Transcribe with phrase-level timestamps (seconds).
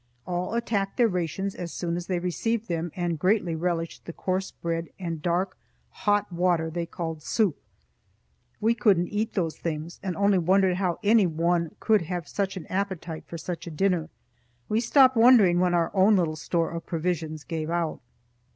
[0.25, 4.49] All attacked their rations as soon as they received them and greatly relished the coarse
[4.49, 5.59] bread and dark,
[5.91, 7.61] hot water they called soup.
[8.59, 12.65] We couldn't eat those things and only wondered how any one could have such an
[12.65, 14.09] appetite for such a dinner.
[14.67, 17.99] We stopped wondering when our own little store of provisions gave out.